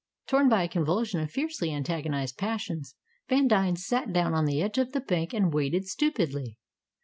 Torn 0.25 0.49
by 0.49 0.63
a 0.63 0.67
convulsion 0.67 1.19
of 1.19 1.29
fiercely 1.29 1.71
antagonized 1.71 2.35
passions, 2.35 2.95
Vandine 3.29 3.77
sat 3.77 4.11
down 4.11 4.33
on 4.33 4.45
the 4.45 4.59
edge 4.59 4.79
of 4.79 4.93
the 4.93 4.99
bank 4.99 5.31
and 5.31 5.53
waited 5.53 5.85
stupidly. 5.85 6.57